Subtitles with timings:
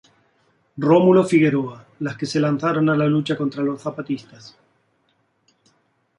[0.77, 4.57] Rómulo Figueroa, las que se lanzaron a la lucha contra los zapatistas.